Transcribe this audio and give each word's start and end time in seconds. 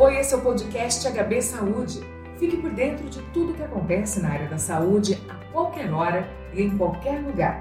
Oi, 0.00 0.16
esse 0.16 0.32
é 0.32 0.36
o 0.36 0.40
podcast 0.40 1.04
HB 1.10 1.42
Saúde. 1.42 2.00
Fique 2.38 2.56
por 2.58 2.70
dentro 2.70 3.10
de 3.10 3.20
tudo 3.32 3.52
que 3.52 3.64
acontece 3.64 4.20
na 4.20 4.28
área 4.28 4.46
da 4.46 4.56
saúde 4.56 5.20
a 5.28 5.34
qualquer 5.50 5.92
hora 5.92 6.30
e 6.54 6.62
em 6.62 6.78
qualquer 6.78 7.20
lugar. 7.20 7.60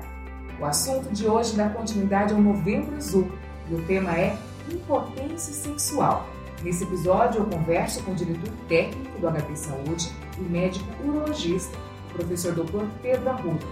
O 0.60 0.66
assunto 0.66 1.12
de 1.12 1.26
hoje 1.26 1.58
dá 1.58 1.68
continuidade 1.68 2.36
ao 2.36 2.40
Novembro 2.40 2.96
Azul 2.96 3.28
e 3.68 3.74
o 3.74 3.84
tema 3.88 4.16
é 4.16 4.38
impotência 4.72 5.52
sexual. 5.52 6.28
Nesse 6.62 6.84
episódio, 6.84 7.42
eu 7.42 7.46
converso 7.48 8.04
com 8.04 8.12
o 8.12 8.16
diretor 8.16 8.54
técnico 8.68 9.20
do 9.20 9.32
HB 9.32 9.56
Saúde 9.56 10.12
e 10.38 10.42
médico 10.42 10.86
urologista, 11.04 11.76
o 12.12 12.14
professor 12.18 12.54
Dr. 12.54 12.86
Pedro 13.02 13.30
Arruda. 13.32 13.66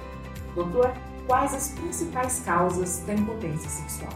Doutor, 0.55 0.91
quais 1.27 1.54
as 1.54 1.68
principais 1.70 2.39
causas 2.39 3.04
da 3.05 3.13
impotência 3.13 3.70
sexual? 3.70 4.13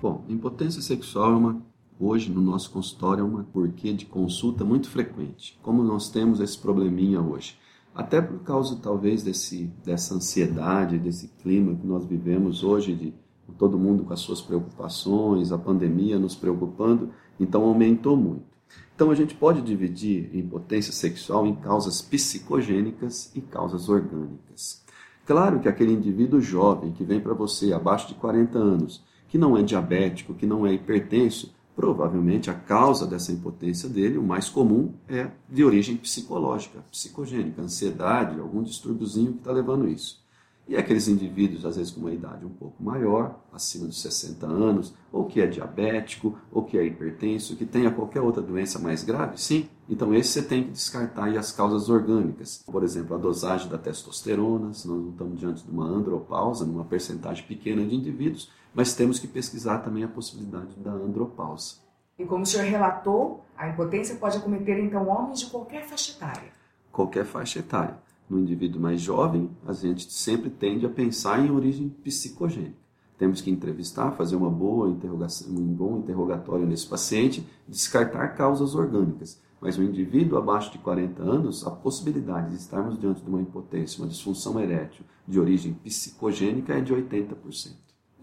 Bom, 0.00 0.24
impotência 0.26 0.80
sexual 0.80 1.32
é 1.32 1.36
uma 1.36 1.69
hoje 2.00 2.32
no 2.32 2.40
nosso 2.40 2.70
consultório 2.70 3.20
é 3.20 3.24
uma 3.24 3.44
porquê 3.44 3.92
de 3.92 4.06
consulta 4.06 4.64
muito 4.64 4.88
frequente. 4.88 5.58
Como 5.62 5.82
nós 5.82 6.08
temos 6.08 6.40
esse 6.40 6.58
probleminha 6.58 7.20
hoje? 7.20 7.58
Até 7.94 8.22
por 8.22 8.38
causa 8.40 8.76
talvez 8.76 9.22
desse 9.22 9.70
dessa 9.84 10.14
ansiedade, 10.14 10.98
desse 10.98 11.28
clima 11.42 11.74
que 11.74 11.86
nós 11.86 12.06
vivemos 12.06 12.64
hoje 12.64 12.94
de 12.94 13.14
todo 13.58 13.78
mundo 13.78 14.04
com 14.04 14.12
as 14.12 14.20
suas 14.20 14.40
preocupações, 14.40 15.52
a 15.52 15.58
pandemia 15.58 16.18
nos 16.18 16.34
preocupando, 16.34 17.10
então 17.38 17.62
aumentou 17.64 18.16
muito. 18.16 18.50
Então 18.94 19.10
a 19.10 19.14
gente 19.14 19.34
pode 19.34 19.60
dividir 19.60 20.30
impotência 20.34 20.92
sexual 20.92 21.46
em 21.46 21.54
causas 21.56 22.00
psicogênicas 22.00 23.30
e 23.34 23.40
causas 23.40 23.88
orgânicas. 23.88 24.84
Claro 25.26 25.60
que 25.60 25.68
aquele 25.68 25.92
indivíduo 25.92 26.40
jovem 26.40 26.92
que 26.92 27.04
vem 27.04 27.20
para 27.20 27.34
você 27.34 27.72
abaixo 27.72 28.08
de 28.08 28.14
40 28.14 28.58
anos, 28.58 29.04
que 29.28 29.38
não 29.38 29.56
é 29.56 29.62
diabético, 29.62 30.34
que 30.34 30.46
não 30.46 30.66
é 30.66 30.72
hipertenso, 30.72 31.54
provavelmente 31.80 32.50
a 32.50 32.54
causa 32.54 33.06
dessa 33.06 33.32
impotência 33.32 33.88
dele, 33.88 34.18
o 34.18 34.22
mais 34.22 34.50
comum, 34.50 34.92
é 35.08 35.30
de 35.48 35.64
origem 35.64 35.96
psicológica, 35.96 36.84
psicogênica, 36.90 37.62
ansiedade, 37.62 38.38
algum 38.38 38.62
distúrbiozinho 38.62 39.32
que 39.32 39.38
está 39.38 39.50
levando 39.50 39.88
isso. 39.88 40.22
E 40.70 40.76
aqueles 40.76 41.08
indivíduos, 41.08 41.64
às 41.64 41.74
vezes 41.74 41.90
com 41.90 41.98
uma 41.98 42.12
idade 42.12 42.46
um 42.46 42.50
pouco 42.50 42.80
maior, 42.80 43.40
acima 43.52 43.88
dos 43.88 44.00
60 44.02 44.46
anos, 44.46 44.94
ou 45.10 45.24
que 45.24 45.40
é 45.40 45.46
diabético, 45.48 46.38
ou 46.52 46.62
que 46.62 46.78
é 46.78 46.84
hipertenso, 46.84 47.56
que 47.56 47.66
tenha 47.66 47.90
qualquer 47.90 48.20
outra 48.20 48.40
doença 48.40 48.78
mais 48.78 49.02
grave, 49.02 49.36
sim. 49.36 49.68
Então 49.88 50.14
esse 50.14 50.30
você 50.30 50.42
tem 50.42 50.62
que 50.62 50.70
descartar 50.70 51.24
aí 51.24 51.36
as 51.36 51.50
causas 51.50 51.88
orgânicas. 51.88 52.62
Por 52.64 52.84
exemplo, 52.84 53.16
a 53.16 53.18
dosagem 53.18 53.68
da 53.68 53.76
testosterona, 53.76 54.72
se 54.72 54.86
nós 54.86 55.02
não 55.02 55.10
estamos 55.10 55.40
diante 55.40 55.64
de 55.64 55.70
uma 55.72 55.86
andropausa, 55.86 56.64
numa 56.64 56.84
percentagem 56.84 57.44
pequena 57.44 57.84
de 57.84 57.96
indivíduos, 57.96 58.48
mas 58.72 58.94
temos 58.94 59.18
que 59.18 59.26
pesquisar 59.26 59.78
também 59.78 60.04
a 60.04 60.08
possibilidade 60.08 60.76
da 60.76 60.92
andropausa. 60.92 61.78
E 62.16 62.24
como 62.24 62.44
o 62.44 62.46
senhor 62.46 62.64
relatou, 62.66 63.44
a 63.56 63.68
impotência 63.68 64.14
pode 64.14 64.36
acometer 64.36 64.78
então 64.78 65.08
homens 65.08 65.40
de 65.40 65.46
qualquer 65.46 65.84
faixa 65.88 66.12
etária. 66.12 66.52
Qualquer 66.92 67.24
faixa 67.24 67.58
etária 67.58 67.98
no 68.30 68.38
indivíduo 68.38 68.80
mais 68.80 69.00
jovem, 69.00 69.50
a 69.66 69.72
gente 69.72 70.10
sempre 70.12 70.48
tende 70.48 70.86
a 70.86 70.88
pensar 70.88 71.44
em 71.44 71.50
origem 71.50 71.88
psicogênica. 71.88 72.78
Temos 73.18 73.42
que 73.42 73.50
entrevistar, 73.50 74.12
fazer 74.12 74.36
uma 74.36 74.48
boa 74.48 74.88
interrogação, 74.88 75.52
um 75.52 75.74
bom 75.74 75.98
interrogatório 75.98 76.64
nesse 76.64 76.86
paciente, 76.86 77.46
descartar 77.68 78.28
causas 78.28 78.74
orgânicas. 78.74 79.38
Mas 79.60 79.76
o 79.76 79.82
indivíduo 79.82 80.38
abaixo 80.38 80.72
de 80.72 80.78
40 80.78 81.22
anos, 81.22 81.66
a 81.66 81.70
possibilidade 81.70 82.50
de 82.50 82.56
estarmos 82.56 82.98
diante 82.98 83.22
de 83.22 83.28
uma 83.28 83.42
impotência, 83.42 84.00
uma 84.00 84.08
disfunção 84.08 84.58
erétil 84.58 85.04
de 85.28 85.38
origem 85.38 85.74
psicogênica 85.74 86.72
é 86.72 86.80
de 86.80 86.94
80%. 86.94 87.74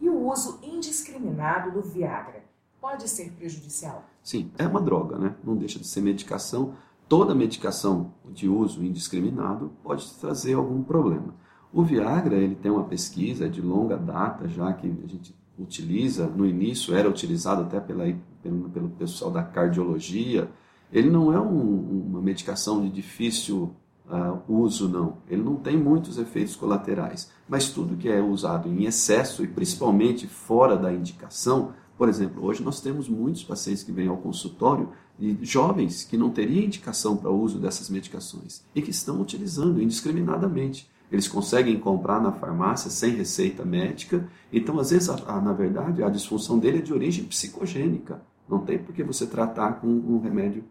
E 0.01 0.09
o 0.09 0.31
uso 0.31 0.57
indiscriminado 0.63 1.71
do 1.71 1.81
Viagra 1.81 2.43
pode 2.81 3.07
ser 3.07 3.31
prejudicial? 3.33 4.03
Sim, 4.23 4.51
é 4.57 4.65
uma 4.65 4.81
droga, 4.81 5.17
né? 5.17 5.35
Não 5.43 5.55
deixa 5.55 5.77
de 5.77 5.85
ser 5.85 6.01
medicação, 6.01 6.73
toda 7.07 7.33
medicação 7.35 8.13
de 8.25 8.47
uso 8.47 8.83
indiscriminado 8.83 9.71
pode 9.83 10.09
trazer 10.15 10.53
algum 10.53 10.83
problema. 10.83 11.35
O 11.71 11.83
Viagra 11.83 12.35
ele 12.35 12.55
tem 12.55 12.71
uma 12.71 12.83
pesquisa 12.83 13.49
de 13.49 13.61
longa 13.61 13.97
data 13.97 14.47
já 14.47 14.71
que 14.73 14.87
a 14.87 15.07
gente 15.07 15.35
utiliza, 15.57 16.27
no 16.27 16.45
início 16.45 16.95
era 16.95 17.09
utilizado 17.09 17.61
até 17.61 17.79
pela, 17.79 18.05
pelo, 18.41 18.69
pelo 18.69 18.89
pessoal 18.89 19.31
da 19.31 19.43
cardiologia. 19.43 20.49
Ele 20.91 21.09
não 21.09 21.33
é 21.33 21.39
um, 21.39 22.05
uma 22.07 22.21
medicação 22.21 22.81
de 22.81 22.89
difícil 22.89 23.75
uh, 24.07 24.39
uso, 24.47 24.87
não. 24.87 25.17
Ele 25.27 25.41
não 25.41 25.55
tem 25.55 25.75
muitos 25.75 26.17
efeitos 26.17 26.55
colaterais. 26.55 27.31
Mas 27.47 27.69
tudo 27.69 27.97
que 27.97 28.07
é 28.07 28.21
usado 28.21 28.69
em 28.69 28.85
excesso 28.85 29.43
e 29.43 29.47
principalmente 29.47 30.27
fora 30.27 30.77
da 30.77 30.93
indicação, 30.93 31.73
por 31.97 32.07
exemplo, 32.07 32.45
hoje 32.45 32.63
nós 32.63 32.79
temos 32.79 33.09
muitos 33.09 33.43
pacientes 33.43 33.83
que 33.83 33.91
vêm 33.91 34.07
ao 34.07 34.17
consultório 34.17 34.89
de 35.19 35.37
jovens 35.41 36.03
que 36.03 36.17
não 36.17 36.29
teriam 36.29 36.65
indicação 36.65 37.17
para 37.17 37.31
o 37.31 37.41
uso 37.41 37.59
dessas 37.59 37.89
medicações 37.89 38.63
e 38.75 38.81
que 38.81 38.91
estão 38.91 39.19
utilizando 39.19 39.81
indiscriminadamente. 39.81 40.89
Eles 41.11 41.27
conseguem 41.27 41.79
comprar 41.79 42.21
na 42.21 42.31
farmácia 42.31 42.91
sem 42.91 43.15
receita 43.15 43.63
médica. 43.63 44.27
Então, 44.51 44.79
às 44.79 44.91
vezes, 44.91 45.09
a, 45.09 45.15
a, 45.27 45.41
na 45.41 45.53
verdade, 45.53 46.03
a 46.03 46.09
disfunção 46.09 46.59
dele 46.59 46.79
é 46.79 46.81
de 46.81 46.93
origem 46.93 47.25
psicogênica. 47.25 48.21
Não 48.47 48.59
tem 48.59 48.77
por 48.77 48.93
que 48.93 49.03
você 49.03 49.25
tratar 49.25 49.79
com 49.79 49.87
um 49.87 50.19
remédio 50.19 50.63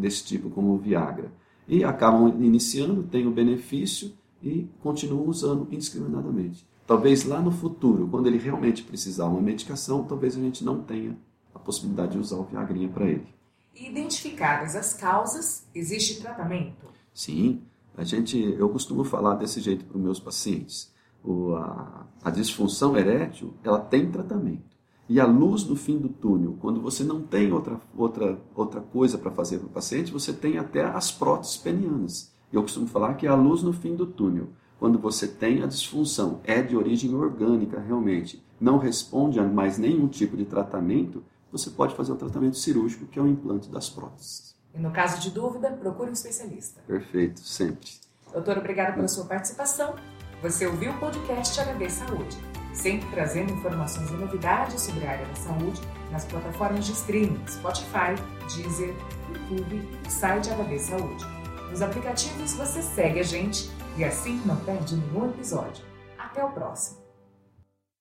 desse 0.00 0.24
tipo, 0.24 0.48
como 0.50 0.72
o 0.72 0.78
Viagra. 0.78 1.30
E 1.68 1.84
acabam 1.84 2.28
iniciando, 2.42 3.02
têm 3.02 3.26
o 3.26 3.30
benefício 3.30 4.12
e 4.42 4.66
continuam 4.82 5.28
usando 5.28 5.68
indiscriminadamente. 5.70 6.66
Talvez 6.86 7.24
lá 7.24 7.40
no 7.40 7.50
futuro, 7.50 8.08
quando 8.08 8.26
ele 8.26 8.38
realmente 8.38 8.82
precisar 8.82 9.26
uma 9.26 9.40
medicação, 9.40 10.04
talvez 10.04 10.36
a 10.36 10.40
gente 10.40 10.64
não 10.64 10.80
tenha 10.82 11.16
a 11.54 11.58
possibilidade 11.58 12.12
de 12.12 12.18
usar 12.18 12.36
o 12.36 12.44
Viagrinha 12.44 12.88
para 12.88 13.06
ele. 13.06 13.26
Identificadas 13.74 14.76
as 14.76 14.94
causas, 14.94 15.66
existe 15.74 16.20
tratamento? 16.20 16.86
Sim, 17.14 17.62
a 17.96 18.04
gente, 18.04 18.38
eu 18.38 18.68
costumo 18.68 19.04
falar 19.04 19.34
desse 19.34 19.60
jeito 19.60 19.84
para 19.84 19.96
os 19.96 20.02
meus 20.02 20.20
pacientes. 20.20 20.92
O, 21.22 21.54
a, 21.54 22.06
a 22.22 22.30
disfunção 22.30 22.96
erétil, 22.96 23.54
ela 23.62 23.80
tem 23.80 24.10
tratamento. 24.10 24.72
E 25.08 25.20
a 25.20 25.26
luz 25.26 25.64
no 25.64 25.76
fim 25.76 25.98
do 25.98 26.08
túnel, 26.08 26.56
quando 26.60 26.80
você 26.80 27.04
não 27.04 27.20
tem 27.20 27.52
outra, 27.52 27.80
outra, 27.96 28.40
outra 28.54 28.80
coisa 28.80 29.18
para 29.18 29.30
fazer 29.30 29.58
para 29.58 29.66
o 29.66 29.72
paciente, 29.72 30.12
você 30.12 30.32
tem 30.32 30.58
até 30.58 30.84
as 30.84 31.10
próteses 31.10 31.56
penianas. 31.56 32.32
Eu 32.52 32.62
costumo 32.62 32.86
falar 32.86 33.14
que 33.14 33.26
é 33.26 33.30
a 33.30 33.34
luz 33.34 33.62
no 33.62 33.72
fim 33.72 33.94
do 33.94 34.06
túnel. 34.06 34.48
Quando 34.78 34.98
você 34.98 35.26
tem 35.28 35.62
a 35.62 35.66
disfunção, 35.66 36.40
é 36.44 36.60
de 36.62 36.76
origem 36.76 37.14
orgânica 37.14 37.80
realmente, 37.80 38.42
não 38.60 38.78
responde 38.78 39.38
a 39.38 39.46
mais 39.46 39.78
nenhum 39.78 40.08
tipo 40.08 40.36
de 40.36 40.44
tratamento, 40.44 41.22
você 41.52 41.70
pode 41.70 41.94
fazer 41.94 42.12
o 42.12 42.16
tratamento 42.16 42.56
cirúrgico, 42.56 43.06
que 43.06 43.18
é 43.18 43.22
o 43.22 43.28
implante 43.28 43.68
das 43.68 43.90
próteses. 43.90 44.56
E 44.74 44.78
no 44.78 44.90
caso 44.90 45.20
de 45.20 45.30
dúvida, 45.30 45.70
procure 45.70 46.08
um 46.08 46.14
especialista. 46.14 46.80
Perfeito, 46.86 47.40
sempre. 47.40 47.90
Doutor, 48.32 48.56
obrigado 48.56 48.94
pela 48.94 49.06
sua 49.06 49.26
participação. 49.26 49.94
Você 50.42 50.66
ouviu 50.66 50.92
o 50.92 50.98
podcast 50.98 51.60
HB 51.60 51.90
Saúde, 51.90 52.36
sempre 52.72 53.08
trazendo 53.10 53.52
informações 53.52 54.10
e 54.10 54.14
novidades 54.14 54.80
sobre 54.80 55.06
a 55.06 55.10
área 55.10 55.26
da 55.26 55.34
saúde 55.36 55.80
nas 56.10 56.24
plataformas 56.24 56.86
de 56.86 56.92
streaming 56.92 57.46
Spotify, 57.46 58.14
Deezer, 58.54 58.94
YouTube 59.28 59.88
e 60.06 60.10
site 60.10 60.48
HB 60.48 60.78
Saúde. 60.78 61.24
Nos 61.70 61.82
aplicativos 61.82 62.54
você 62.54 62.82
segue 62.82 63.20
a 63.20 63.22
gente 63.22 63.70
e 63.96 64.04
assim 64.04 64.40
não 64.46 64.56
perde 64.56 64.96
nenhum 64.96 65.28
episódio. 65.28 65.84
Até 66.18 66.42
o 66.42 66.50
próximo! 66.50 67.01